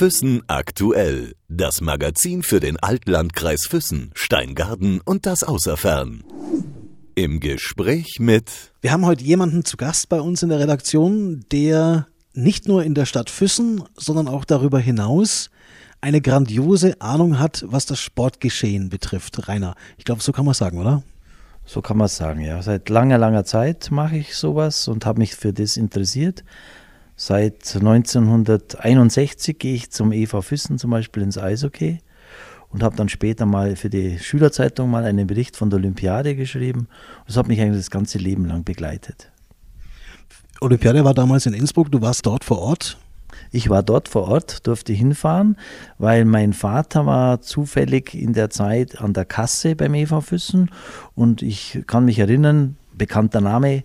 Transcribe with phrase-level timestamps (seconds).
[0.00, 1.34] Füssen aktuell.
[1.50, 6.24] Das Magazin für den Altlandkreis Füssen, Steingarten und das Außerfern.
[7.14, 8.72] Im Gespräch mit.
[8.80, 12.94] Wir haben heute jemanden zu Gast bei uns in der Redaktion, der nicht nur in
[12.94, 15.50] der Stadt Füssen, sondern auch darüber hinaus
[16.00, 19.48] eine grandiose Ahnung hat, was das Sportgeschehen betrifft.
[19.48, 21.02] Rainer, ich glaube, so kann man sagen, oder?
[21.66, 22.62] So kann man sagen, ja.
[22.62, 26.42] Seit langer, langer Zeit mache ich sowas und habe mich für das interessiert.
[27.22, 31.98] Seit 1961 gehe ich zum EV Füssen zum Beispiel ins Eishockey
[32.70, 36.88] und habe dann später mal für die Schülerzeitung mal einen Bericht von der Olympiade geschrieben.
[37.26, 39.30] Das hat mich eigentlich das ganze Leben lang begleitet.
[40.62, 42.96] Olympiade war damals in Innsbruck, du warst dort vor Ort.
[43.52, 45.58] Ich war dort vor Ort, durfte hinfahren,
[45.98, 50.70] weil mein Vater war zufällig in der Zeit an der Kasse beim EV Füssen
[51.14, 53.84] und ich kann mich erinnern, bekannter Name,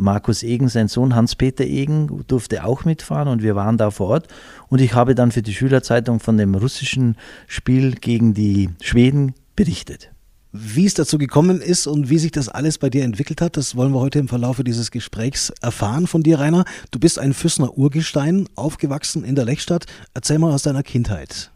[0.00, 4.28] Markus Egen, sein Sohn Hans-Peter Egen, durfte auch mitfahren und wir waren da vor Ort.
[4.68, 10.10] Und ich habe dann für die Schülerzeitung von dem russischen Spiel gegen die Schweden berichtet.
[10.52, 13.76] Wie es dazu gekommen ist und wie sich das alles bei dir entwickelt hat, das
[13.76, 16.64] wollen wir heute im Verlauf dieses Gesprächs erfahren von dir, Rainer.
[16.90, 19.84] Du bist ein Füssner Urgestein, aufgewachsen in der Lechstadt.
[20.14, 21.52] Erzähl mal aus deiner Kindheit.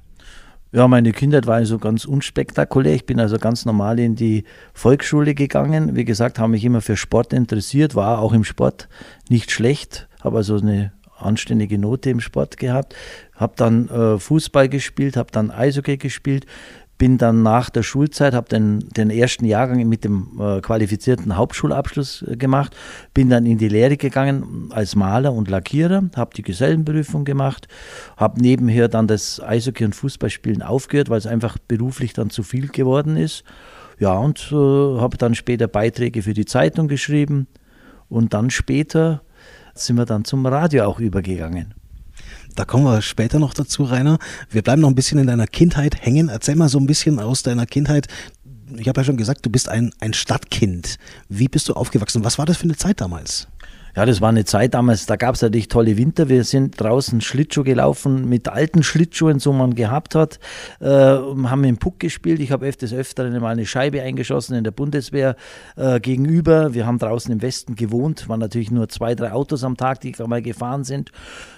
[0.75, 2.97] Ja, meine Kindheit war also ganz unspektakulär.
[2.97, 5.95] Ich bin also ganz normal in die Volksschule gegangen.
[5.95, 8.89] Wie gesagt, habe mich immer für Sport interessiert, war auch im Sport
[9.29, 12.97] nicht schlecht, habe also eine anständige Note im Sport gehabt,
[13.37, 16.45] habe dann äh, Fußball gespielt, habe dann Eishockey gespielt,
[16.99, 22.23] bin dann nach der Schulzeit, habe den, den ersten Jahrgang mit dem äh, qualifizierten Hauptschulabschluss
[22.23, 22.77] äh, gemacht,
[23.13, 27.69] bin dann in die Lehre gegangen als Maler und Lackierer, habe die Gesellenprüfung gemacht,
[28.17, 32.69] habe nebenher dann das Eishockey- und Fußballspielen aufgehört, weil es einfach beruflich dann zu viel
[32.69, 33.45] geworden ist.
[33.99, 37.47] Ja, und äh, habe dann später Beiträge für die Zeitung geschrieben
[38.09, 39.23] und dann später
[39.75, 41.75] sind wir dann zum Radio auch übergegangen.
[42.55, 44.19] Da kommen wir später noch dazu, Rainer.
[44.49, 46.29] Wir bleiben noch ein bisschen in deiner Kindheit hängen.
[46.29, 48.07] Erzähl mal so ein bisschen aus deiner Kindheit.
[48.77, 50.97] Ich habe ja schon gesagt, du bist ein, ein Stadtkind.
[51.29, 52.25] Wie bist du aufgewachsen?
[52.25, 53.49] Was war das für eine Zeit damals?
[53.97, 56.29] Ja, das war eine Zeit damals, da gab es natürlich tolle Winter.
[56.29, 60.41] Wir sind draußen Schlittschuh gelaufen mit alten Schlittschuhen, so man gehabt hat.
[60.81, 62.41] Äh, haben im Puck gespielt.
[62.41, 65.37] Ich habe öfters öfter mal eine Scheibe eingeschossen in der Bundeswehr
[65.77, 66.75] äh, gegenüber.
[66.75, 70.13] Wir haben draußen im Westen gewohnt, waren natürlich nur zwei, drei Autos am Tag, die
[70.27, 71.13] mal gefahren sind.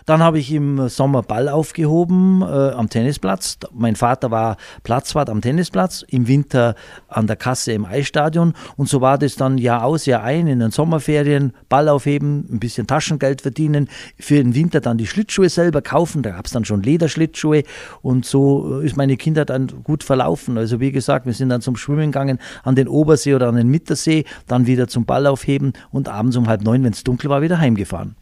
[0.07, 3.59] Dann habe ich im Sommer Ball aufgehoben äh, am Tennisplatz.
[3.75, 6.77] Mein Vater war Platzwart am Tennisplatz, im Winter
[7.09, 8.55] an der Kasse im Eisstadion.
[8.77, 12.61] Und so war das dann Jahr aus, Jahr ein in den Sommerferien, Ball aufheben ein
[12.61, 16.23] bisschen Taschengeld verdienen, für den Winter dann die Schlittschuhe selber kaufen.
[16.23, 17.65] Da gab es dann schon Lederschlittschuhe
[18.01, 20.57] und so ist meine Kindheit dann gut verlaufen.
[20.57, 23.69] Also wie gesagt, wir sind dann zum Schwimmen gegangen an den Obersee oder an den
[23.69, 27.43] Mittersee, dann wieder zum Ball aufheben und abends um halb neun, wenn es dunkel war,
[27.43, 28.15] wieder heimgefahren.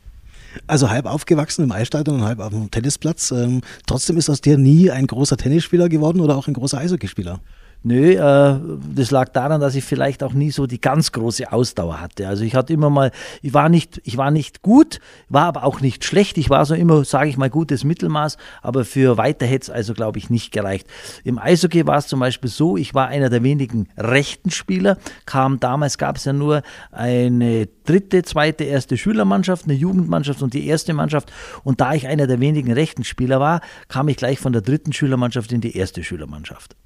[0.66, 3.30] Also halb aufgewachsen im Eisstadion und halb auf dem Tennisplatz.
[3.30, 7.40] Ähm, trotzdem ist aus dir nie ein großer Tennisspieler geworden oder auch ein großer Eishockeyspieler?
[7.86, 8.60] Nö, äh,
[8.94, 12.26] das lag daran, dass ich vielleicht auch nie so die ganz große Ausdauer hatte.
[12.26, 13.10] Also ich hatte immer mal,
[13.42, 16.38] ich war nicht, ich war nicht gut, war aber auch nicht schlecht.
[16.38, 19.92] Ich war so immer, sage ich mal, gutes Mittelmaß, aber für weiter hätte es also,
[19.92, 20.86] glaube ich, nicht gereicht.
[21.24, 24.96] Im Eishockey war es zum Beispiel so, ich war einer der wenigen rechten Spieler,
[25.26, 30.66] kam damals gab es ja nur eine dritte, zweite, erste Schülermannschaft, eine Jugendmannschaft und die
[30.66, 31.30] erste Mannschaft.
[31.64, 34.94] Und da ich einer der wenigen rechten Spieler war, kam ich gleich von der dritten
[34.94, 36.76] Schülermannschaft in die erste Schülermannschaft.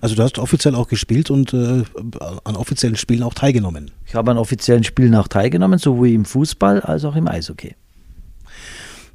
[0.00, 1.84] Also du hast offiziell auch gespielt und äh,
[2.44, 3.90] an offiziellen Spielen auch teilgenommen.
[4.06, 7.74] Ich habe an offiziellen Spielen auch teilgenommen, sowohl im Fußball als auch im Eishockey.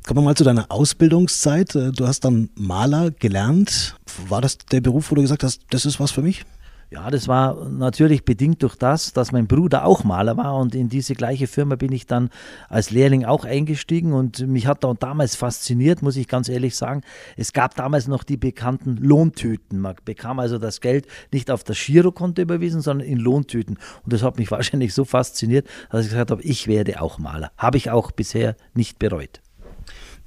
[0.06, 1.76] Kommen wir mal zu deiner Ausbildungszeit.
[1.76, 3.96] Äh, du hast dann Maler gelernt.
[4.28, 6.46] War das der Beruf, wo du gesagt hast, das ist was für mich?
[6.92, 10.90] Ja, das war natürlich bedingt durch das, dass mein Bruder auch Maler war und in
[10.90, 12.32] diese gleiche Firma bin ich dann
[12.68, 17.02] als Lehrling auch eingestiegen und mich hat da damals fasziniert, muss ich ganz ehrlich sagen.
[17.38, 19.80] Es gab damals noch die bekannten Lohntüten.
[19.80, 23.78] Man bekam also das Geld nicht auf das Girokonto überwiesen, sondern in Lohntüten.
[24.04, 27.52] Und das hat mich wahrscheinlich so fasziniert, dass ich gesagt habe, ich werde auch Maler.
[27.56, 29.42] Habe ich auch bisher nicht bereut.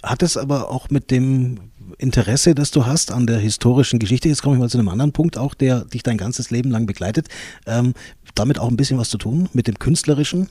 [0.05, 4.43] Hat es aber auch mit dem Interesse, das du hast an der historischen Geschichte, jetzt
[4.43, 7.29] komme ich mal zu einem anderen Punkt auch, der dich dein ganzes Leben lang begleitet,
[7.67, 7.95] ähm,
[8.35, 10.49] damit auch ein bisschen was zu tun mit dem Künstlerischen?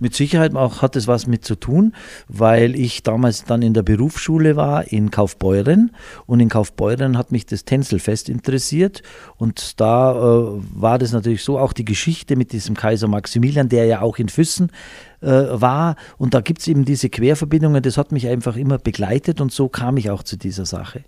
[0.00, 1.92] Mit Sicherheit auch hat es was mit zu tun,
[2.26, 5.90] weil ich damals dann in der Berufsschule war in Kaufbeuren
[6.24, 9.02] und in Kaufbeuren hat mich das Tänzelfest interessiert
[9.36, 13.84] und da äh, war das natürlich so, auch die Geschichte mit diesem Kaiser Maximilian, der
[13.84, 14.72] ja auch in Füssen
[15.20, 19.42] äh, war und da gibt es eben diese Querverbindungen, das hat mich einfach immer begleitet
[19.42, 21.04] und so kam ich auch zu dieser Sache.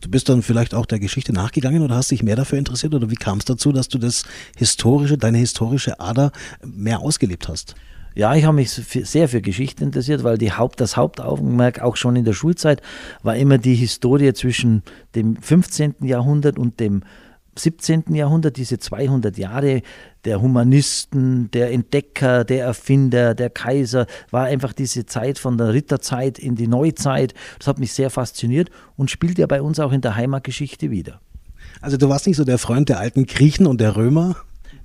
[0.00, 3.10] Du bist dann vielleicht auch der Geschichte nachgegangen oder hast dich mehr dafür interessiert oder
[3.10, 4.22] wie kam es dazu, dass du das
[4.56, 6.30] historische, deine historische Ader
[6.64, 7.74] mehr ausgelebt hast?
[8.14, 12.16] Ja, ich habe mich sehr für Geschichte interessiert, weil die Haupt, das Hauptaugenmerk auch schon
[12.16, 12.82] in der Schulzeit
[13.22, 14.82] war immer die Historie zwischen
[15.14, 15.96] dem 15.
[16.02, 17.02] Jahrhundert und dem
[17.58, 18.14] 17.
[18.14, 19.82] Jahrhundert, diese 200 Jahre
[20.24, 26.38] der Humanisten, der Entdecker, der Erfinder, der Kaiser, war einfach diese Zeit von der Ritterzeit
[26.38, 27.34] in die Neuzeit.
[27.58, 31.20] Das hat mich sehr fasziniert und spielt ja bei uns auch in der Heimatgeschichte wieder.
[31.80, 34.36] Also du warst nicht so der Freund der alten Griechen und der Römer?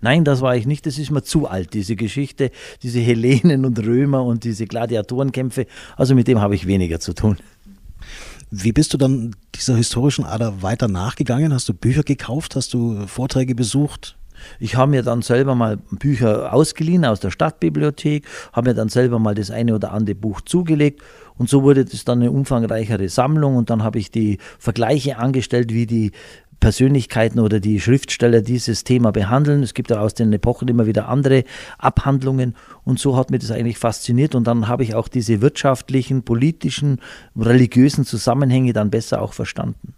[0.01, 0.85] Nein, das war ich nicht.
[0.85, 2.51] Das ist mir zu alt, diese Geschichte,
[2.83, 5.65] diese Hellenen und Römer und diese Gladiatorenkämpfe.
[5.95, 7.37] Also mit dem habe ich weniger zu tun.
[8.49, 11.53] Wie bist du dann dieser historischen Ader weiter nachgegangen?
[11.53, 12.55] Hast du Bücher gekauft?
[12.55, 14.17] Hast du Vorträge besucht?
[14.59, 19.19] Ich habe mir dann selber mal Bücher ausgeliehen aus der Stadtbibliothek, habe mir dann selber
[19.19, 21.01] mal das eine oder andere Buch zugelegt
[21.37, 25.73] und so wurde das dann eine umfangreichere Sammlung und dann habe ich die Vergleiche angestellt,
[25.73, 26.11] wie die
[26.59, 29.63] Persönlichkeiten oder die Schriftsteller dieses Thema behandeln.
[29.63, 31.43] Es gibt ja aus den Epochen immer wieder andere
[31.77, 36.23] Abhandlungen und so hat mich das eigentlich fasziniert und dann habe ich auch diese wirtschaftlichen,
[36.23, 36.99] politischen,
[37.35, 39.93] religiösen Zusammenhänge dann besser auch verstanden.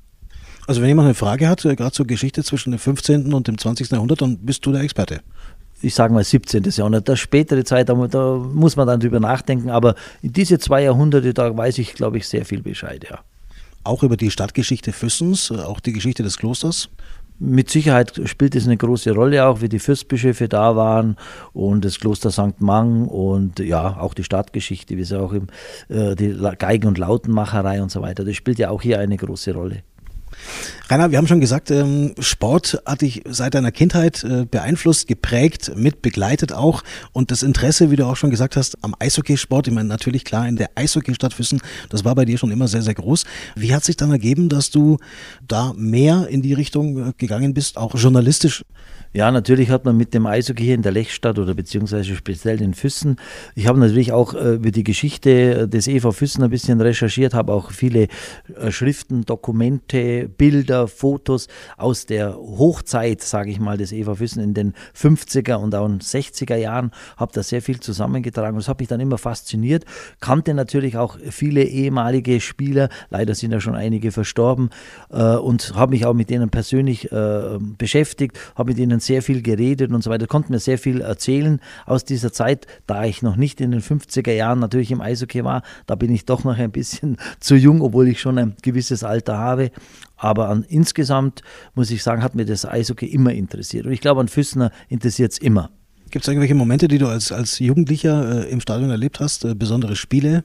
[0.67, 3.33] Also wenn jemand eine Frage hat, äh, gerade zur Geschichte zwischen dem 15.
[3.33, 3.91] und dem 20.
[3.91, 5.21] Jahrhundert, dann bist du der Experte
[5.81, 6.63] ich sage mal 17.
[6.71, 7.07] Jahrhundert.
[7.07, 9.69] Das spätere Zeit, da, da, muss man dann drüber nachdenken.
[9.69, 13.19] Aber in diese zwei Jahrhunderte, da weiß ich, glaube ich, sehr viel Bescheid, ja
[13.89, 16.89] auch über die Stadtgeschichte Füssens, äh, auch die Geschichte des Klosters?
[17.41, 21.15] Mit Sicherheit spielt es eine große Rolle, auch wie die Fürstbischöfe da waren
[21.53, 22.59] und das Kloster St.
[22.59, 25.47] Mang und ja, auch die Stadtgeschichte, wie es auch im,
[25.87, 28.25] äh, die Geigen- und Lautenmacherei und so weiter.
[28.25, 29.83] Das spielt ja auch hier eine große Rolle.
[30.89, 35.71] Rainer, wir haben schon gesagt, ähm, Sport hat dich seit deiner Kindheit äh, beeinflusst, geprägt,
[35.75, 36.83] mit begleitet auch.
[37.11, 40.47] Und das Interesse, wie du auch schon gesagt hast, am Eishockeysport, ich meine natürlich klar
[40.47, 43.25] in der Eishockeystadt Füssen, das war bei dir schon immer sehr, sehr groß.
[43.55, 44.97] Wie hat sich dann ergeben, dass du
[45.47, 48.63] da mehr in die Richtung äh, gegangen bist, auch journalistisch?
[49.11, 52.75] Ja, natürlich hat man mit dem Eishockey hier in der Lechstadt oder beziehungsweise speziell in
[52.75, 53.15] Füssen,
[53.55, 57.51] ich habe natürlich auch äh, über die Geschichte des EV Füssen ein bisschen recherchiert, habe
[57.51, 58.07] auch viele
[58.55, 64.53] äh, Schriften, Dokumente, Bilder, Fotos aus der Hochzeit, sage ich mal, des EV Füssen in
[64.53, 68.57] den 50er und auch 60er Jahren, habe da sehr viel zusammengetragen.
[68.57, 69.85] Das hat mich dann immer fasziniert,
[70.19, 74.69] kannte natürlich auch viele ehemalige Spieler, leider sind ja schon einige verstorben
[75.09, 77.09] äh, und habe mich auch mit denen persönlich
[77.77, 81.01] beschäftigt, habe mit ihnen ihnen sehr viel geredet und so weiter, konnten mir sehr viel
[81.01, 85.43] erzählen aus dieser Zeit, da ich noch nicht in den 50er Jahren natürlich im Eishockey
[85.43, 85.63] war.
[85.85, 89.37] Da bin ich doch noch ein bisschen zu jung, obwohl ich schon ein gewisses Alter
[89.37, 89.71] habe.
[90.17, 91.41] Aber an, insgesamt
[91.75, 93.85] muss ich sagen, hat mir das Eishockey immer interessiert.
[93.85, 95.69] Und ich glaube, an Füssner interessiert es immer.
[96.11, 99.53] Gibt es irgendwelche Momente, die du als, als Jugendlicher äh, im Stadion erlebt hast, äh,
[99.53, 100.43] besondere Spiele?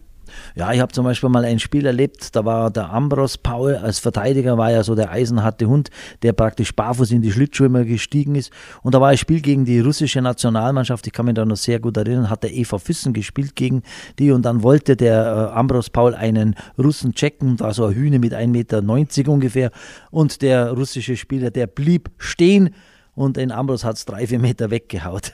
[0.54, 3.98] Ja, ich habe zum Beispiel mal ein Spiel erlebt, da war der Ambros Paul als
[3.98, 5.90] Verteidiger, war ja so der eisenharte Hund,
[6.22, 8.52] der praktisch barfuß in die Schlittschuhe immer gestiegen ist.
[8.82, 11.80] Und da war ein Spiel gegen die russische Nationalmannschaft, ich kann mich da noch sehr
[11.80, 13.82] gut erinnern, hat der EV Füssen gespielt gegen
[14.18, 18.18] die und dann wollte der äh, Ambros Paul einen Russen checken, da so ein Hühner
[18.18, 19.70] mit 1,90 Meter ungefähr
[20.10, 22.70] und der russische Spieler, der blieb stehen
[23.14, 25.32] und den Ambros hat es drei, vier Meter weggehaut.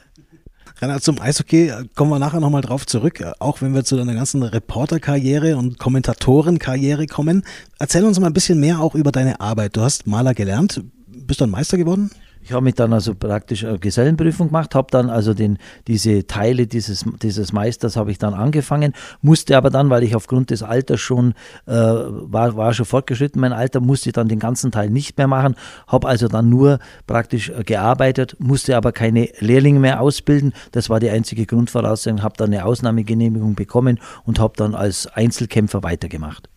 [0.81, 3.97] Reinhard, zum Eishockey äh, kommen wir nachher nochmal drauf zurück, äh, auch wenn wir zu
[3.97, 7.45] deiner ganzen Reporterkarriere und Kommentatorenkarriere kommen.
[7.79, 9.77] Erzähl uns mal ein bisschen mehr auch über deine Arbeit.
[9.77, 12.11] Du hast Maler gelernt, bist du ein Meister geworden?
[12.43, 16.67] Ich habe mich dann also praktisch eine Gesellenprüfung gemacht, habe dann also den, diese Teile
[16.67, 21.01] dieses, dieses Meisters habe ich dann angefangen, musste aber dann, weil ich aufgrund des Alters
[21.01, 21.35] schon,
[21.67, 25.27] äh, war, war schon fortgeschritten, mein Alter, musste ich dann den ganzen Teil nicht mehr
[25.27, 25.55] machen,
[25.87, 30.99] habe also dann nur praktisch äh, gearbeitet, musste aber keine Lehrlinge mehr ausbilden, das war
[30.99, 36.49] die einzige Grundvoraussetzung, habe dann eine Ausnahmegenehmigung bekommen und habe dann als Einzelkämpfer weitergemacht.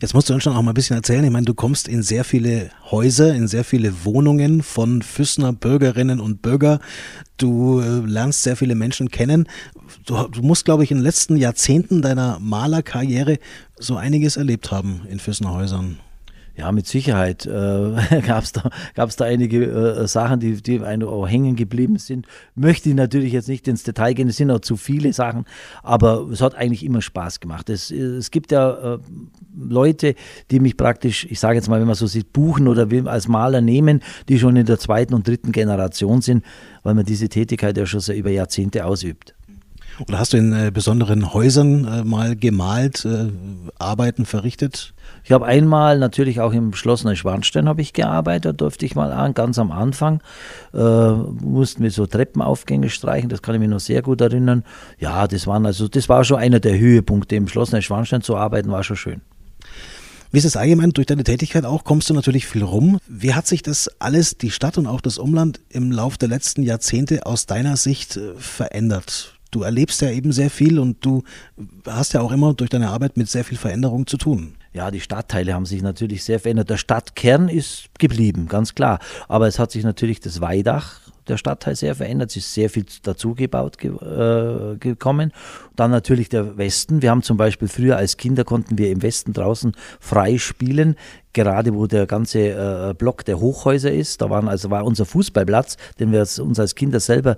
[0.00, 1.24] Jetzt musst du uns schon auch mal ein bisschen erzählen.
[1.24, 6.20] Ich meine, du kommst in sehr viele Häuser, in sehr viele Wohnungen von Füssner Bürgerinnen
[6.20, 6.80] und Bürger.
[7.38, 9.48] Du äh, lernst sehr viele Menschen kennen.
[10.04, 13.38] Du, du musst, glaube ich, in den letzten Jahrzehnten deiner Malerkarriere
[13.78, 15.98] so einiges erlebt haben in Füssner Häusern.
[16.56, 17.50] Ja, mit Sicherheit äh,
[18.26, 22.26] gab es da, gab's da einige äh, Sachen, die, die einem auch hängen geblieben sind.
[22.54, 25.44] Möchte ich natürlich jetzt nicht ins Detail gehen, es sind auch zu viele Sachen,
[25.82, 27.68] aber es hat eigentlich immer Spaß gemacht.
[27.68, 28.98] Es, es gibt ja äh,
[29.54, 30.14] Leute,
[30.50, 33.60] die mich praktisch, ich sage jetzt mal, wenn man so sieht, buchen oder als Maler
[33.60, 36.42] nehmen, die schon in der zweiten und dritten Generation sind,
[36.82, 39.35] weil man diese Tätigkeit ja schon über Jahrzehnte ausübt.
[40.06, 43.30] Oder hast du in äh, besonderen Häusern äh, mal gemalt, äh,
[43.78, 44.94] Arbeiten verrichtet?
[45.24, 49.34] Ich habe einmal natürlich auch im Schloss Neuschwanstein habe ich gearbeitet, durfte ich mal an,
[49.34, 50.20] ganz am Anfang.
[50.74, 50.78] Äh,
[51.10, 54.64] mussten wir so Treppenaufgänge streichen, das kann ich mich noch sehr gut erinnern.
[54.98, 57.36] Ja, das waren also, das war schon einer der Höhepunkte.
[57.36, 59.22] Im Schloss Neuschwanstein zu arbeiten, war schon schön.
[60.32, 61.84] Wie ist es allgemein durch deine Tätigkeit auch?
[61.84, 62.98] Kommst du natürlich viel rum.
[63.08, 66.62] Wie hat sich das alles, die Stadt und auch das Umland im Laufe der letzten
[66.62, 69.35] Jahrzehnte aus deiner Sicht äh, verändert?
[69.50, 71.22] Du erlebst ja eben sehr viel und du
[71.86, 74.54] hast ja auch immer durch deine Arbeit mit sehr viel Veränderung zu tun.
[74.72, 76.68] Ja, die Stadtteile haben sich natürlich sehr verändert.
[76.68, 78.98] Der Stadtkern ist geblieben, ganz klar.
[79.28, 82.30] Aber es hat sich natürlich das Weidach der Stadtteil sehr verändert.
[82.30, 85.32] Es ist sehr viel dazugebaut ge äh, gekommen.
[85.74, 87.02] Dann natürlich der Westen.
[87.02, 90.96] Wir haben zum Beispiel früher als Kinder konnten wir im Westen draußen frei spielen
[91.36, 94.22] gerade wo der ganze äh, Block der Hochhäuser ist.
[94.22, 97.36] Da waren also war unser Fußballplatz, den wir uns als Kinder selber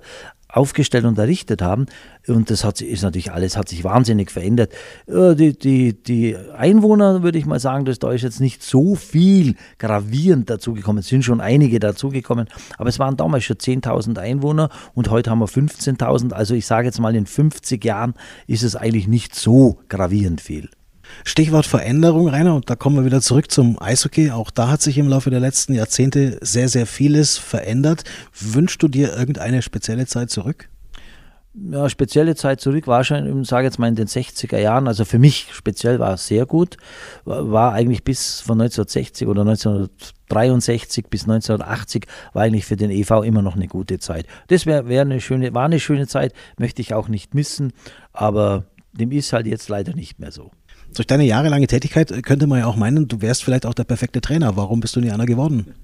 [0.49, 1.85] aufgestellt und errichtet haben.
[2.27, 4.73] Und das hat, ist natürlich alles, hat sich wahnsinnig verändert.
[5.07, 9.55] Die, die, die Einwohner, würde ich mal sagen, dass da ist jetzt nicht so viel
[9.77, 11.01] gravierend dazugekommen.
[11.01, 15.39] Es sind schon einige dazugekommen, aber es waren damals schon 10.000 Einwohner und heute haben
[15.39, 16.33] wir 15.000.
[16.33, 18.15] Also ich sage jetzt mal, in 50 Jahren
[18.47, 20.69] ist es eigentlich nicht so gravierend viel.
[21.23, 24.31] Stichwort Veränderung, Rainer, und da kommen wir wieder zurück zum Eishockey.
[24.31, 28.03] Auch da hat sich im Laufe der letzten Jahrzehnte sehr, sehr vieles verändert.
[28.39, 30.69] Wünschst du dir irgendeine spezielle Zeit zurück?
[31.55, 35.17] Ja, spezielle Zeit zurück war schon, sage jetzt mal in den 60er Jahren, also für
[35.17, 36.77] mich speziell war es sehr gut,
[37.25, 43.41] war eigentlich bis von 1960 oder 1963 bis 1980 war eigentlich für den EV immer
[43.41, 44.27] noch eine gute Zeit.
[44.47, 47.73] Das wär, wär eine schöne, war eine schöne Zeit, möchte ich auch nicht missen,
[48.13, 50.51] aber dem ist halt jetzt leider nicht mehr so.
[50.95, 54.21] Durch deine jahrelange Tätigkeit könnte man ja auch meinen, du wärst vielleicht auch der perfekte
[54.21, 54.55] Trainer.
[54.57, 55.67] Warum bist du nie einer geworden?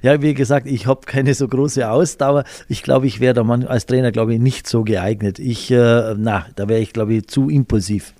[0.00, 2.44] Ja, wie gesagt, ich habe keine so große Ausdauer.
[2.68, 5.38] Ich glaube, ich wäre als Trainer, glaube ich, nicht so geeignet.
[5.40, 8.14] Ich, äh, na, da wäre ich, glaube ich, zu impulsiv.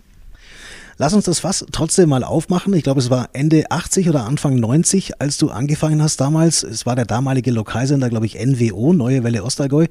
[0.99, 2.73] Lass uns das Fass trotzdem mal aufmachen.
[2.73, 6.62] Ich glaube, es war Ende 80 oder Anfang 90, als du angefangen hast damals.
[6.62, 9.88] Es war der damalige Lokalsender, glaube ich, NWO, Neue Welle Ostallgäu,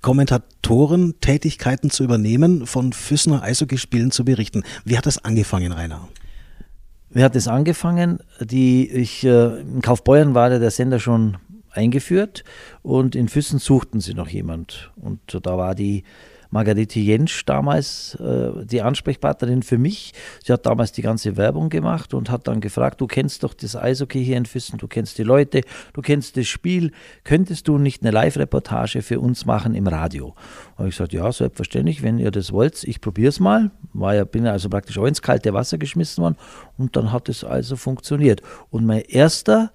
[0.00, 4.64] Kommentatoren Tätigkeiten zu übernehmen, von Füssner Eishockeyspielen zu berichten.
[4.84, 6.08] Wie hat das angefangen, Rainer?
[7.10, 8.18] Wie hat es angefangen?
[8.40, 11.36] Die, ich, äh, in Kaufbeuern war der Sender schon
[11.70, 12.42] eingeführt
[12.82, 14.90] und in Füssen suchten sie noch jemand.
[14.96, 16.02] Und da war die
[16.50, 20.12] Margarete Jentsch damals äh, die Ansprechpartnerin für mich.
[20.44, 23.76] Sie hat damals die ganze Werbung gemacht und hat dann gefragt, du kennst doch das
[23.76, 25.62] Eishockey hier in Füssen, du kennst die Leute,
[25.92, 26.92] du kennst das Spiel,
[27.24, 30.34] könntest du nicht eine Live-Reportage für uns machen im Radio?
[30.76, 33.70] Habe ich gesagt, ja, selbstverständlich, wenn ihr das wollt, ich probiere es mal.
[33.92, 36.36] War ja, bin also praktisch auch ins kalte Wasser geschmissen worden
[36.76, 38.42] und dann hat es also funktioniert.
[38.70, 39.72] Und mein erster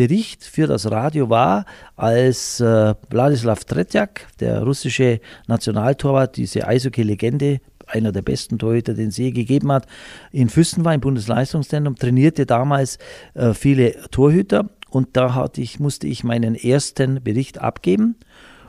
[0.00, 8.10] Bericht für das Radio war, als äh, Wladislav Tretjak, der russische Nationaltorwart, diese Eishockey-Legende, einer
[8.10, 9.86] der besten Torhüter, den es je gegeben hat,
[10.32, 12.96] in Füssen war, im Bundesleistungszentrum, trainierte damals
[13.34, 18.16] äh, viele Torhüter und da hatte ich, musste ich meinen ersten Bericht abgeben.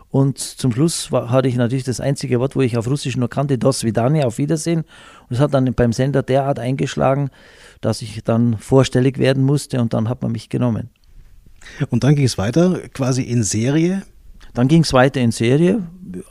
[0.09, 3.29] Und zum Schluss war, hatte ich natürlich das einzige Wort, wo ich auf Russisch nur
[3.29, 4.81] kannte, Dos Vidania, auf Wiedersehen.
[4.81, 7.29] Und es hat dann beim Sender derart eingeschlagen,
[7.79, 10.89] dass ich dann vorstellig werden musste und dann hat man mich genommen.
[11.89, 14.03] Und dann ging es weiter, quasi in Serie.
[14.53, 15.81] Dann ging es weiter in Serie,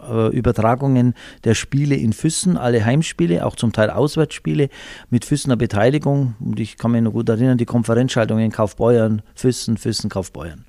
[0.07, 4.69] äh, Übertragungen der Spiele in Füssen, alle Heimspiele, auch zum Teil Auswärtsspiele
[5.09, 6.35] mit Füssener Beteiligung.
[6.39, 10.65] Und ich kann mich noch gut erinnern, die Konferenzschaltungen in Kaufbeuern, Füssen, Füssen, Kaufbeuern.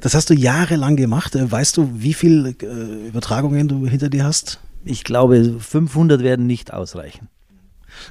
[0.00, 1.34] Das hast du jahrelang gemacht.
[1.34, 4.60] Äh, weißt du, wie viele äh, Übertragungen du hinter dir hast?
[4.84, 7.28] Ich glaube, 500 werden nicht ausreichen.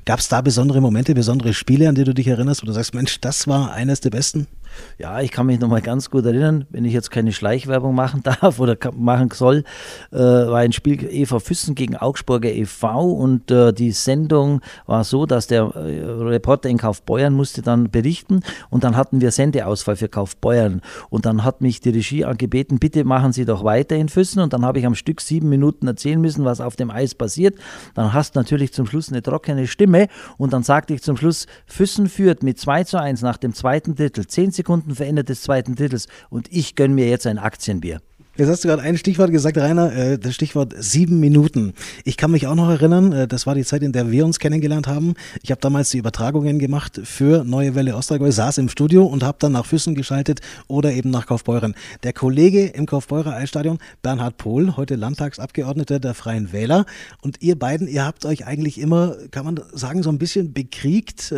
[0.05, 2.93] Gab es da besondere Momente, besondere Spiele, an die du dich erinnerst, wo du sagst,
[2.93, 4.47] Mensch, das war eines der besten?
[4.97, 8.21] Ja, ich kann mich noch mal ganz gut erinnern, wenn ich jetzt keine Schleichwerbung machen
[8.41, 9.63] darf oder machen soll,
[10.11, 13.11] äh, war ein Spiel EV Füssen gegen Augsburger e.V.
[13.13, 18.41] und äh, die Sendung war so, dass der äh, Reporter in Kaufbeuern musste dann berichten
[18.69, 23.03] und dann hatten wir Sendeausfall für Kaufbeuern und dann hat mich die Regie angebeten, bitte
[23.03, 26.19] machen Sie doch weiter in Füssen und dann habe ich am Stück sieben Minuten erzählen
[26.19, 27.57] müssen, was auf dem Eis passiert.
[27.95, 30.07] Dann hast du natürlich zum Schluss eine trockene Stimme
[30.37, 33.95] und dann sagte ich zum Schluss, Füssen führt mit 2 zu 1 nach dem zweiten
[33.95, 38.01] Drittel, 10 Sekunden Ende des zweiten Titels und ich gönne mir jetzt ein Aktienbier.
[38.35, 41.73] Jetzt hast du gerade ein Stichwort gesagt, Rainer, äh, das Stichwort sieben Minuten.
[42.03, 44.39] Ich kann mich auch noch erinnern, äh, das war die Zeit, in der wir uns
[44.39, 45.13] kennengelernt haben.
[45.43, 49.37] Ich habe damals die Übertragungen gemacht für Neue Welle Ostergäu, saß im Studio und habe
[49.39, 51.73] dann nach Füssen geschaltet oder eben nach Kaufbeuren.
[52.03, 56.85] Der Kollege im Kaufbeurer Eisstadion, Bernhard Pohl, heute Landtagsabgeordneter der Freien Wähler.
[57.21, 61.33] Und ihr beiden, ihr habt euch eigentlich immer, kann man sagen, so ein bisschen bekriegt.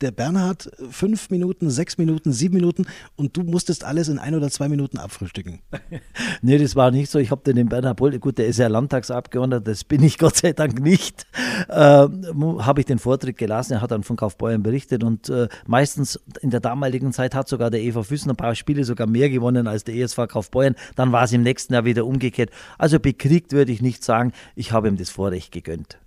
[0.00, 2.86] Der Bernhard fünf Minuten, sechs Minuten, sieben Minuten
[3.16, 5.60] und du musstest alles in ein oder zwei Minuten abfrühstücken.
[6.42, 7.18] nee, das war nicht so.
[7.18, 10.52] Ich habe den Bernhard Boll, gut, der ist ja Landtagsabgeordneter, das bin ich Gott sei
[10.52, 11.26] Dank nicht.
[11.68, 16.20] Äh, habe ich den Vortritt gelassen, er hat dann von Kaufbeuern berichtet und äh, meistens
[16.40, 19.66] in der damaligen Zeit hat sogar der EV Füssen ein paar Spiele sogar mehr gewonnen
[19.66, 20.74] als der ESV Kaufbeuern.
[20.94, 22.50] Dann war es im nächsten Jahr wieder umgekehrt.
[22.78, 25.98] Also bekriegt würde ich nicht sagen, ich habe ihm das Vorrecht gegönnt.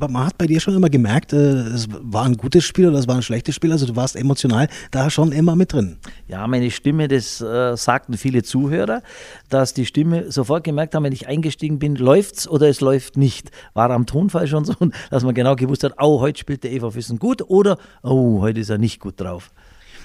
[0.00, 3.08] Man hat bei dir schon immer gemerkt, äh, es war ein gutes Spiel oder es
[3.08, 3.72] war ein schlechtes Spiel.
[3.72, 5.96] Also du warst emotional da schon immer mit drin.
[6.28, 9.02] Ja, meine Stimme, das äh, sagten viele Zuhörer,
[9.48, 13.50] dass die Stimme sofort gemerkt haben, wenn ich eingestiegen bin, läuft's oder es läuft nicht.
[13.74, 14.74] War am Tonfall schon so,
[15.10, 18.60] dass man genau gewusst hat, oh, heute spielt der Eva Füssen gut oder oh, heute
[18.60, 19.50] ist er nicht gut drauf.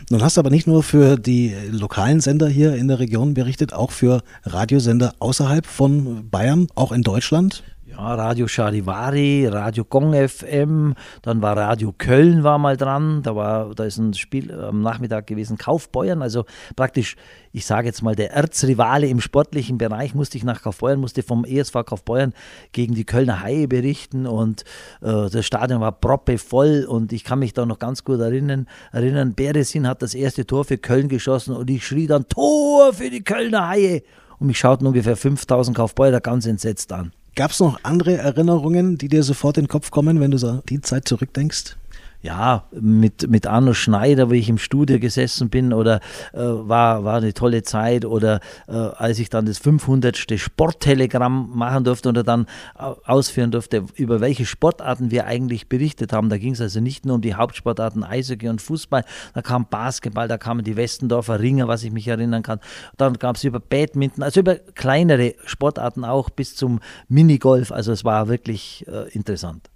[0.09, 3.73] Nun hast du aber nicht nur für die lokalen Sender hier in der Region berichtet,
[3.73, 7.63] auch für Radiosender außerhalb von Bayern, auch in Deutschland.
[8.03, 13.86] Radio Charivari, Radio Gong FM, dann war Radio Köln war mal dran, da war, da
[13.86, 16.43] ist ein Spiel am Nachmittag gewesen, Kaufbeuern, also
[16.75, 17.15] praktisch,
[17.53, 21.45] ich sage jetzt mal, der Erzrivale im sportlichen Bereich musste ich nach Kaufbeuern, musste vom
[21.45, 22.33] ESV Kaufbeuern
[22.74, 24.63] gegen die Kölner Haie berichten und
[25.01, 28.67] äh, das Stadion war proppe voll und ich kann mich da noch ganz gut erinnern,
[28.91, 33.10] erinnern, Beresin hat das erste Tor für Köln geschossen und ich schrie dann Tor für
[33.10, 34.03] die Kölner Haie
[34.39, 37.13] und mich schauten ungefähr 5000 Kaufbeurer ganz entsetzt an.
[37.36, 40.62] Gab es noch andere Erinnerungen, die dir sofort in den Kopf kommen, wenn du so
[40.70, 41.78] die Zeit zurückdenkst?
[42.24, 46.00] Ja, mit, mit Arno Schneider, wie ich im Studio gesessen bin, oder
[46.32, 48.39] äh, war, war eine tolle Zeit, oder
[48.70, 50.39] äh, als ich dann das 500.
[50.39, 56.30] Sporttelegramm machen durfte oder dann ausführen durfte, über welche Sportarten wir eigentlich berichtet haben.
[56.30, 59.03] Da ging es also nicht nur um die Hauptsportarten Eishockey und Fußball,
[59.34, 62.62] da kam Basketball, da kamen die Westendorfer Ringer, was ich mich erinnern kann.
[62.96, 67.74] Dann gab es über Badminton, also über kleinere Sportarten auch bis zum Minigolf.
[67.74, 69.70] Also es war wirklich äh, interessant.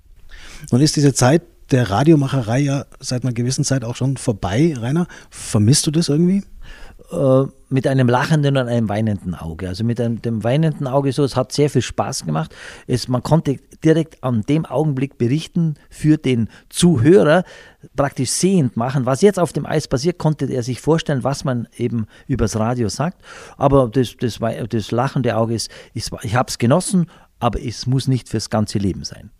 [0.72, 5.08] Nun ist diese Zeit der Radiomacherei ja seit einer gewissen Zeit auch schon vorbei, Rainer.
[5.30, 6.44] Vermisst du das irgendwie?
[7.12, 9.68] Äh, mit einem lachenden und einem weinenden Auge.
[9.68, 12.56] Also mit einem, dem weinenden Auge so, es hat sehr viel Spaß gemacht.
[12.86, 17.44] Es, man konnte direkt an dem Augenblick berichten für den Zuhörer,
[17.96, 19.06] praktisch sehend machen.
[19.06, 22.90] Was jetzt auf dem Eis passiert, konnte er sich vorstellen, was man eben übers Radio
[22.90, 23.22] sagt.
[23.58, 27.08] Aber das, das, das lachende Auge ist, ist ich habe es genossen,
[27.40, 29.32] aber es muss nicht fürs ganze Leben sein.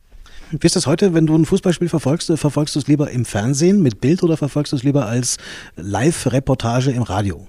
[0.52, 2.32] Wie ist das heute, wenn du ein Fußballspiel verfolgst?
[2.36, 5.38] Verfolgst du es lieber im Fernsehen mit Bild oder verfolgst du es lieber als
[5.76, 7.46] Live-Reportage im Radio?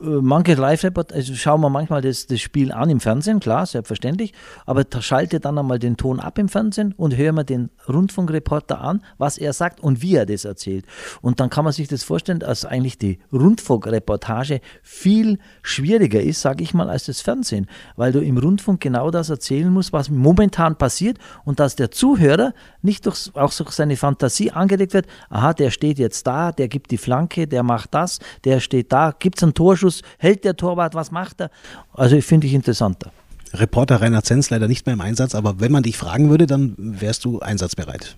[0.00, 4.32] Äh, manche Live-Report, also schauen wir manchmal das, das Spiel an im Fernsehen, klar, selbstverständlich,
[4.66, 9.02] aber schalte dann einmal den Ton ab im Fernsehen und höre mir den Rundfunkreporter an,
[9.18, 10.84] was er sagt und wie er das erzählt.
[11.22, 16.64] Und dann kann man sich das vorstellen, dass eigentlich die Rundfunkreportage viel schwieriger ist, sage
[16.64, 20.76] ich mal, als das Fernsehen, weil du im Rundfunk genau das erzählen musst, was momentan
[20.76, 25.70] passiert und dass der Zuhörer nicht durch, auch durch seine Fantasie angelegt wird, aha, der
[25.70, 29.42] steht jetzt da, der gibt die Flanke, der macht das, der steht da, gibt es
[29.44, 31.50] einen Torschuss, Torschuss, hält der Torwart, was macht er?
[31.92, 33.12] Also ich finde ich interessanter.
[33.52, 36.74] Reporter Rainer Zenz leider nicht mehr im Einsatz, aber wenn man dich fragen würde, dann
[36.78, 38.16] wärst du einsatzbereit.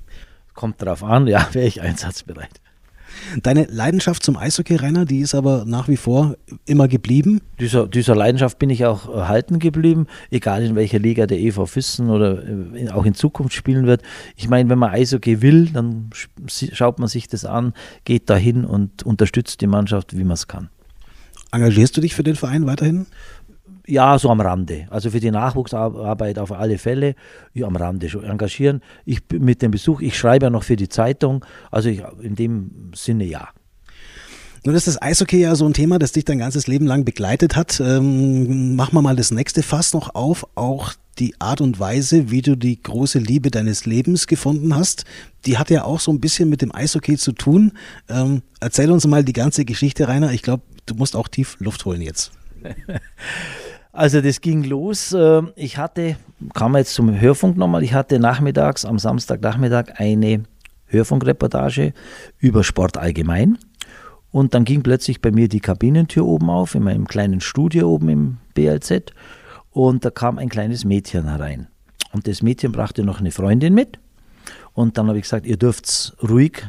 [0.54, 2.60] Kommt darauf an, ja, wäre ich einsatzbereit.
[3.42, 7.40] Deine Leidenschaft zum Eishockey, Rainer, die ist aber nach wie vor immer geblieben?
[7.58, 12.10] Dieser, dieser Leidenschaft bin ich auch erhalten geblieben, egal in welcher Liga der EV Füssen
[12.10, 14.02] oder äh, auch in Zukunft spielen wird.
[14.36, 16.10] Ich meine, wenn man Eishockey will, dann
[16.46, 17.72] schaut man sich das an,
[18.04, 20.68] geht dahin und unterstützt die Mannschaft, wie man es kann.
[21.56, 23.06] Engagierst du dich für den Verein weiterhin?
[23.86, 24.86] Ja, so am Rande.
[24.90, 27.14] Also für die Nachwuchsarbeit auf alle Fälle,
[27.54, 28.82] ja, am Rande schon engagieren.
[29.04, 32.92] Ich mit dem Besuch, ich schreibe ja noch für die Zeitung, also ich, in dem
[32.94, 33.48] Sinne ja.
[34.64, 37.54] Nun ist das Eishockey ja so ein Thema, das dich dein ganzes Leben lang begleitet
[37.54, 37.80] hat.
[37.80, 40.44] Ähm, machen wir mal das nächste Fass noch auf.
[40.56, 45.04] Auch die Art und Weise, wie du die große Liebe deines Lebens gefunden hast,
[45.46, 47.72] die hat ja auch so ein bisschen mit dem Eishockey zu tun.
[48.08, 50.32] Ähm, erzähl uns mal die ganze Geschichte, Rainer.
[50.32, 52.32] Ich glaube, du musst auch tief Luft holen jetzt.
[53.96, 55.14] Also das ging los.
[55.14, 56.16] Äh, ich hatte,
[56.52, 60.42] kam jetzt zum Hörfunk nochmal, ich hatte nachmittags, am Samstagnachmittag eine
[60.84, 61.94] Hörfunkreportage
[62.38, 63.56] über Sport allgemein.
[64.30, 68.10] Und dann ging plötzlich bei mir die Kabinentür oben auf, in meinem kleinen Studio oben
[68.10, 69.14] im BLZ.
[69.70, 71.68] Und da kam ein kleines Mädchen herein.
[72.12, 73.98] Und das Mädchen brachte noch eine Freundin mit.
[74.74, 76.68] Und dann habe ich gesagt, ihr dürft ruhig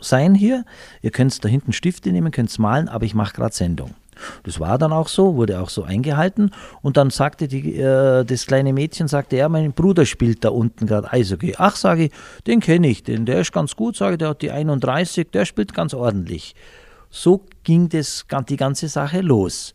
[0.00, 0.64] sein hier.
[1.02, 3.94] Ihr könnt da hinten Stifte nehmen, könnt malen, aber ich mache gerade Sendung.
[4.44, 6.50] Das war dann auch so, wurde auch so eingehalten.
[6.82, 10.86] Und dann sagte die, äh, das kleine Mädchen, sagte, ja, mein Bruder spielt da unten
[10.86, 11.54] gerade Eishockey.
[11.58, 12.12] Ach, sage ich,
[12.46, 15.44] den kenne ich, den, der ist ganz gut, sage ich, der hat die 31, der
[15.44, 16.54] spielt ganz ordentlich.
[17.10, 19.74] So ging das, die ganze Sache los.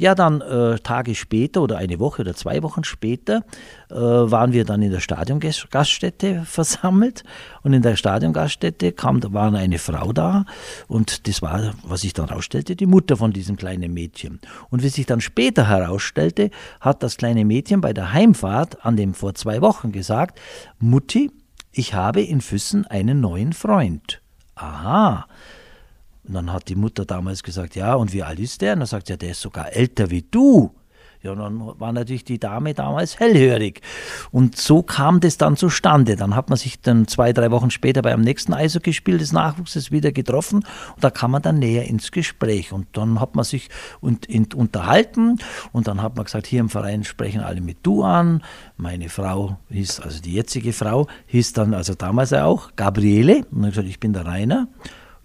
[0.00, 3.44] Ja, dann äh, Tage später oder eine Woche oder zwei Wochen später
[3.90, 7.22] äh, waren wir dann in der Stadiongaststätte versammelt
[7.62, 10.46] und in der Stadiongaststätte kam, da war eine Frau da
[10.88, 14.40] und das war, was sich dann herausstellte, die Mutter von diesem kleinen Mädchen.
[14.70, 16.48] Und wie sich dann später herausstellte,
[16.80, 20.40] hat das kleine Mädchen bei der Heimfahrt an dem vor zwei Wochen gesagt,
[20.78, 21.30] Mutti,
[21.72, 24.22] ich habe in Füssen einen neuen Freund.
[24.54, 25.26] Aha,
[26.30, 28.74] und dann hat die Mutter damals gesagt, ja, und wie alt ist der?
[28.74, 30.70] Und dann sagt sie, ja, der ist sogar älter wie du.
[31.22, 33.80] Ja, dann war natürlich die Dame damals hellhörig.
[34.30, 36.14] Und so kam das dann zustande.
[36.14, 40.12] Dann hat man sich dann zwei, drei Wochen später beim nächsten Eishockeyspiel des Nachwuchses wieder
[40.12, 40.64] getroffen
[40.94, 42.72] und da kam man dann näher ins Gespräch.
[42.72, 43.68] Und dann hat man sich
[44.00, 45.40] und, und, unterhalten
[45.72, 48.44] und dann hat man gesagt, hier im Verein sprechen alle mit Du an.
[48.76, 53.44] Meine Frau hieß, also die jetzige Frau, hieß dann, also damals auch, Gabriele.
[53.50, 54.68] Und dann gesagt, ich bin der Rainer.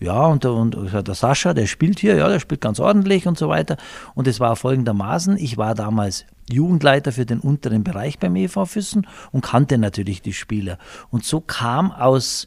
[0.05, 3.49] Ja, und, und der Sascha, der spielt hier, ja, der spielt ganz ordentlich und so
[3.49, 3.75] weiter.
[4.13, 9.07] Und es war folgendermaßen, ich war damals Jugendleiter für den unteren Bereich beim EV Füssen
[9.31, 10.77] und kannte natürlich die Spieler.
[11.09, 12.45] Und so kam aus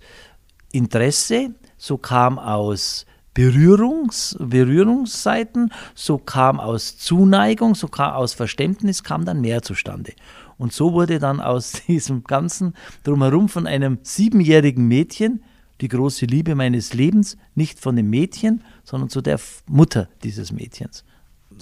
[0.71, 9.25] Interesse, so kam aus Berührungs, Berührungsseiten, so kam aus Zuneigung, so kam aus Verständnis, kam
[9.25, 10.13] dann mehr zustande.
[10.59, 15.43] Und so wurde dann aus diesem ganzen Drumherum von einem siebenjährigen Mädchen
[15.81, 21.05] die große Liebe meines Lebens, nicht von dem Mädchen, sondern zu der Mutter dieses Mädchens.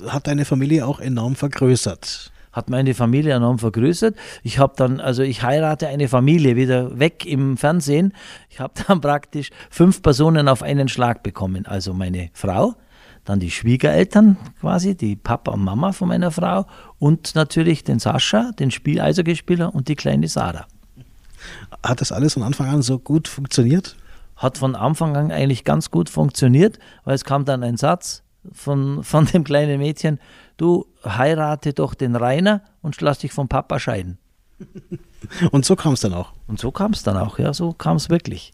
[0.09, 2.33] Hat deine Familie auch enorm vergrößert?
[2.53, 4.17] Hat meine Familie enorm vergrößert.
[4.43, 8.15] Ich habe dann, also ich heirate eine Familie wieder weg im Fernsehen.
[8.49, 11.67] Ich habe dann praktisch fünf Personen auf einen Schlag bekommen.
[11.67, 12.75] Also meine Frau,
[13.27, 16.67] dann die Schwiegereltern quasi, die Papa und Mama von meiner Frau
[16.99, 20.67] und natürlich den Sascha, den Spiel Eishockeyspieler und die kleine Sarah.
[21.83, 23.97] Hat das alles von Anfang an so gut funktioniert?
[24.37, 28.23] Hat von Anfang an eigentlich ganz gut funktioniert, weil es kam dann ein Satz
[28.53, 30.21] von, von dem kleinen Mädchen,
[30.57, 34.19] du heirate doch den Rainer und lass dich vom Papa scheiden.
[35.51, 36.33] Und so kam es dann auch.
[36.47, 38.53] Und so kam es dann auch, ja, so kam es wirklich.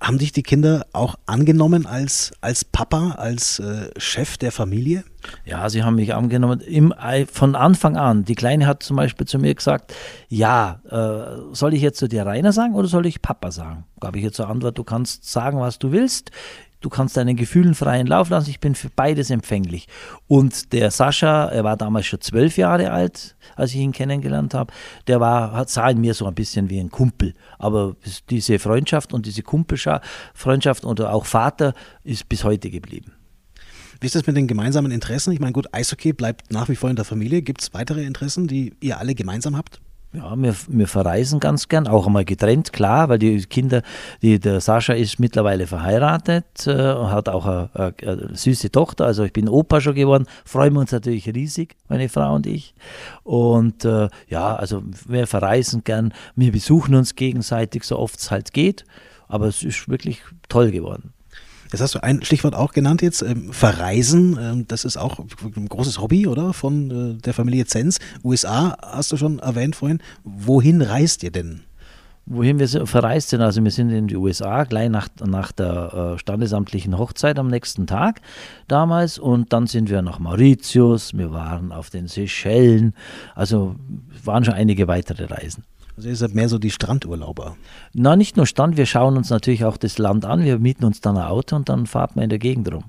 [0.00, 5.04] Haben dich die Kinder auch angenommen als, als Papa, als äh, Chef der Familie?
[5.44, 6.94] Ja, sie haben mich angenommen im,
[7.30, 8.24] von Anfang an.
[8.24, 9.94] Die Kleine hat zum Beispiel zu mir gesagt,
[10.28, 13.84] ja, äh, soll ich jetzt zu dir Rainer sagen oder soll ich Papa sagen?
[14.00, 16.30] Gab ich ihr zur Antwort, du kannst sagen, was du willst.
[16.80, 18.48] Du kannst deinen Gefühlen freien Lauf lassen.
[18.48, 19.86] Ich bin für beides empfänglich.
[20.26, 24.72] Und der Sascha, er war damals schon zwölf Jahre alt, als ich ihn kennengelernt habe.
[25.06, 27.34] Der war, sah in mir so ein bisschen wie ein Kumpel.
[27.58, 27.96] Aber
[28.30, 33.12] diese Freundschaft und diese Kumpelfreundschaft oder auch Vater ist bis heute geblieben.
[34.00, 35.32] Wie ist das mit den gemeinsamen Interessen?
[35.32, 37.42] Ich meine, gut, Eishockey bleibt nach wie vor in der Familie.
[37.42, 39.82] Gibt es weitere Interessen, die ihr alle gemeinsam habt?
[40.12, 43.82] Ja, wir, wir verreisen ganz gern, auch einmal getrennt, klar, weil die Kinder,
[44.22, 49.22] die, der Sascha ist mittlerweile verheiratet, äh, hat auch eine, eine, eine, süße Tochter, also
[49.22, 52.74] ich bin Opa schon geworden, freuen wir uns natürlich riesig, meine Frau und ich.
[53.22, 58.52] Und äh, ja, also wir verreisen gern, wir besuchen uns gegenseitig, so oft es halt
[58.52, 58.84] geht,
[59.28, 61.12] aber es ist wirklich toll geworden.
[61.72, 64.38] Jetzt hast du ein Stichwort auch genannt jetzt, ähm, Verreisen.
[64.40, 66.52] Ähm, das ist auch ein großes Hobby, oder?
[66.52, 67.98] Von äh, der Familie Zenz.
[68.24, 70.00] USA hast du schon erwähnt vorhin.
[70.24, 71.62] Wohin reist ihr denn?
[72.26, 76.18] Wohin wir verreist sind, also wir sind in die USA gleich nach, nach der äh,
[76.18, 78.20] standesamtlichen Hochzeit am nächsten Tag
[78.68, 82.94] damals und dann sind wir nach Mauritius, wir waren auf den Seychellen,
[83.34, 83.74] also
[84.22, 85.64] waren schon einige weitere Reisen.
[86.00, 87.58] Also ihr seid mehr so die Strandurlauber.
[87.92, 91.02] Na, nicht nur Strand, wir schauen uns natürlich auch das Land an, wir mieten uns
[91.02, 92.84] dann ein Auto und dann fahren wir in der Gegend rum.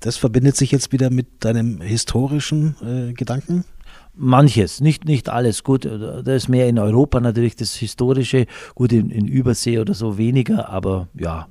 [0.00, 3.64] Das verbindet sich jetzt wieder mit deinem historischen äh, Gedanken?
[4.12, 5.62] Manches, nicht, nicht alles.
[5.62, 10.18] Gut, das ist mehr in Europa natürlich das Historische, gut in, in Übersee oder so
[10.18, 11.46] weniger, aber ja,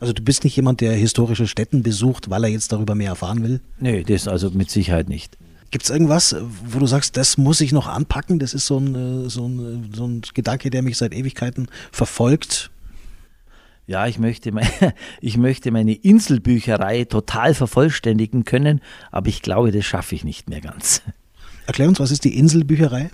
[0.00, 3.42] also du bist nicht jemand, der historische Städten besucht, weil er jetzt darüber mehr erfahren
[3.42, 3.60] will?
[3.78, 5.36] Nee, das also mit Sicherheit nicht.
[5.70, 8.38] Gibt es irgendwas, wo du sagst, das muss ich noch anpacken?
[8.38, 12.70] Das ist so ein, äh, so, ein, so ein Gedanke, der mich seit Ewigkeiten verfolgt.
[13.86, 14.68] Ja, ich möchte, meine,
[15.20, 20.60] ich möchte meine Inselbücherei total vervollständigen können, aber ich glaube, das schaffe ich nicht mehr
[20.60, 21.02] ganz.
[21.66, 23.10] Erklär uns, was ist die Inselbücherei?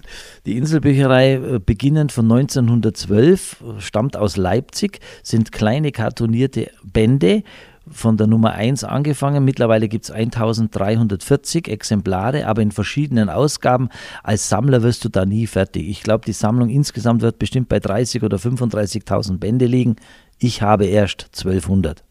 [0.46, 7.42] Die Inselbücherei, äh, beginnend von 1912, stammt aus Leipzig, sind kleine kartonierte Bände
[7.90, 9.44] von der Nummer 1 angefangen.
[9.44, 13.88] Mittlerweile gibt es 1340 Exemplare, aber in verschiedenen Ausgaben.
[14.22, 15.88] Als Sammler wirst du da nie fertig.
[15.88, 19.96] Ich glaube, die Sammlung insgesamt wird bestimmt bei 30 oder 35.000 Bände liegen.
[20.38, 22.02] Ich habe erst 1200.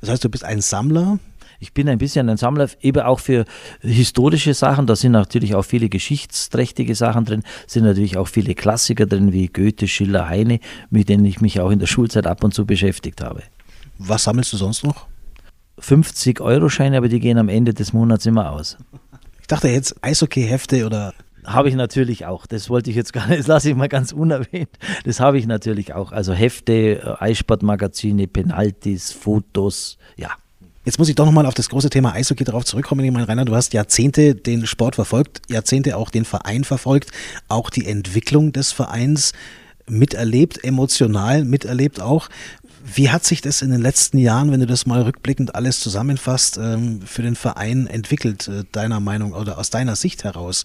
[0.00, 1.18] Das heißt, du bist ein Sammler?
[1.60, 3.44] Ich bin ein bisschen ein Sammler, eben auch für
[3.80, 4.86] historische Sachen.
[4.86, 9.48] Da sind natürlich auch viele geschichtsträchtige Sachen drin, sind natürlich auch viele Klassiker drin, wie
[9.48, 13.22] Goethe, Schiller, Heine, mit denen ich mich auch in der Schulzeit ab und zu beschäftigt
[13.22, 13.42] habe.
[13.98, 15.06] Was sammelst du sonst noch?
[15.80, 18.76] 50-Euro-Scheine, aber die gehen am Ende des Monats immer aus.
[19.40, 21.14] Ich dachte jetzt Eishockey-Hefte oder.
[21.44, 22.46] Habe ich natürlich auch.
[22.46, 24.70] Das wollte ich jetzt gar nicht, das lasse ich mal ganz unerwähnt.
[25.04, 26.12] Das habe ich natürlich auch.
[26.12, 30.30] Also Hefte, äh, Eissportmagazine, Penaltis, Fotos, ja.
[30.84, 33.04] Jetzt muss ich doch nochmal auf das große Thema Eishockey darauf zurückkommen.
[33.04, 37.10] Ich meine, Rainer, du hast Jahrzehnte den Sport verfolgt, Jahrzehnte auch den Verein verfolgt,
[37.48, 39.32] auch die Entwicklung des Vereins
[39.90, 42.28] miterlebt, emotional miterlebt auch.
[42.94, 46.56] Wie hat sich das in den letzten Jahren, wenn du das mal rückblickend alles zusammenfasst,
[46.56, 50.64] ähm, für den Verein entwickelt, äh, deiner Meinung oder aus deiner Sicht heraus?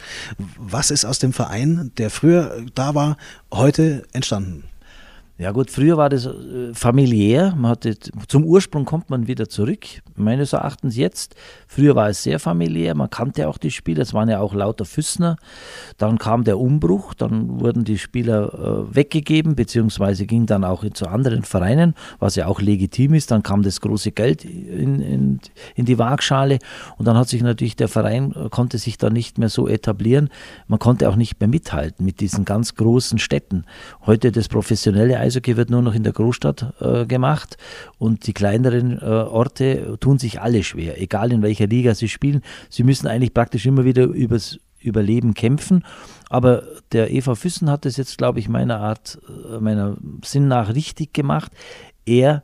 [0.57, 3.17] Was ist aus dem Verein, der früher da war,
[3.51, 4.63] heute entstanden?
[5.43, 7.53] Ja gut, früher war das äh, familiär.
[7.57, 7.97] Man hatte,
[8.29, 11.35] zum Ursprung kommt man wieder zurück, meines Erachtens jetzt.
[11.67, 14.85] Früher war es sehr familiär, man kannte auch die Spieler, es waren ja auch lauter
[14.85, 15.35] Füßner.
[15.97, 21.07] Dann kam der Umbruch, dann wurden die Spieler äh, weggegeben, beziehungsweise ging dann auch zu
[21.07, 23.29] anderen Vereinen, was ja auch legitim ist.
[23.29, 25.39] Dann kam das große Geld in, in,
[25.75, 26.59] in die Waagschale
[26.97, 30.29] und dann hat sich natürlich der Verein, äh, konnte sich da nicht mehr so etablieren.
[30.69, 33.65] Man konnte auch nicht mehr mithalten mit diesen ganz großen Städten.
[34.05, 37.57] Heute das professionelle Eishockey wird nur noch in der Großstadt äh, gemacht
[37.97, 42.41] und die kleineren äh, Orte tun sich alle schwer, egal in welcher Liga sie spielen.
[42.69, 45.83] Sie müssen eigentlich praktisch immer wieder übers Überleben kämpfen.
[46.29, 49.17] Aber der Eva Füssen hat das jetzt, glaube ich, meiner Art,
[49.49, 51.51] äh, meiner Sinn nach richtig gemacht.
[52.05, 52.43] Er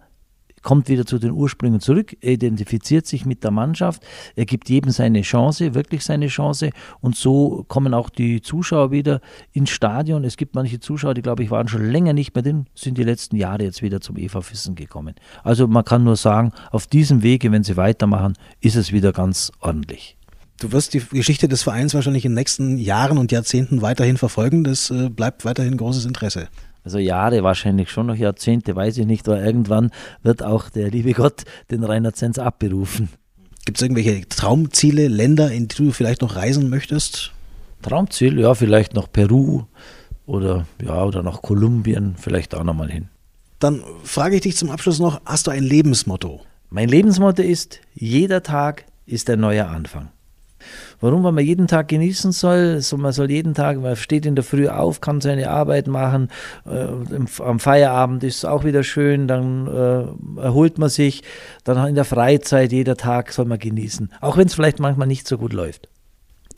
[0.61, 4.03] kommt wieder zu den Ursprüngen zurück, er identifiziert sich mit der Mannschaft,
[4.35, 9.21] er gibt jedem seine Chance, wirklich seine Chance und so kommen auch die Zuschauer wieder
[9.51, 10.23] ins Stadion.
[10.23, 13.03] Es gibt manche Zuschauer, die glaube ich waren schon länger nicht mehr drin, sind die
[13.03, 15.15] letzten Jahre jetzt wieder zum Eva Füssen gekommen.
[15.43, 19.51] Also man kann nur sagen, auf diesem Wege, wenn sie weitermachen, ist es wieder ganz
[19.59, 20.17] ordentlich.
[20.59, 24.65] Du wirst die Geschichte des Vereins wahrscheinlich in den nächsten Jahren und Jahrzehnten weiterhin verfolgen.
[24.65, 26.49] Das äh, bleibt weiterhin großes Interesse.
[26.83, 29.91] Also Jahre, wahrscheinlich schon noch Jahrzehnte, weiß ich nicht, aber irgendwann
[30.23, 33.09] wird auch der liebe Gott den Rainer Zenz abberufen.
[33.65, 37.31] Gibt es irgendwelche Traumziele, Länder, in die du vielleicht noch reisen möchtest?
[37.81, 39.63] Traumziel, ja, vielleicht nach Peru
[40.25, 43.09] oder ja, oder nach Kolumbien, vielleicht auch nochmal hin.
[43.59, 46.41] Dann frage ich dich zum Abschluss noch, hast du ein Lebensmotto?
[46.69, 50.09] Mein Lebensmotto ist, jeder Tag ist ein neuer Anfang.
[51.01, 51.23] Warum?
[51.23, 52.81] Weil man jeden Tag genießen soll.
[52.81, 56.29] So, man soll jeden Tag, man steht in der Früh auf, kann seine Arbeit machen.
[56.65, 56.87] Äh,
[57.41, 61.23] am Feierabend ist es auch wieder schön, dann äh, erholt man sich.
[61.63, 64.11] Dann in der Freizeit, jeder Tag soll man genießen.
[64.21, 65.87] Auch wenn es vielleicht manchmal nicht so gut läuft.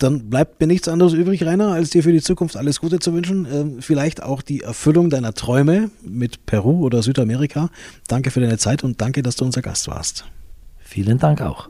[0.02, 3.14] Dann bleibt mir nichts anderes übrig, Rainer, als dir für die Zukunft alles Gute zu
[3.14, 3.48] wünschen.
[3.52, 7.70] Ähm, vielleicht auch die Erfüllung deiner Träume mit Peru oder Südamerika.
[8.08, 10.26] Danke für deine Zeit und danke, dass du unser Gast warst.
[10.80, 11.70] Vielen Dank auch.